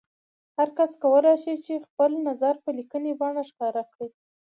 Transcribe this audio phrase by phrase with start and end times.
[0.57, 4.09] هر کس کولای شي چې خپل نظر په لیکلي بڼه ښکاره کړي.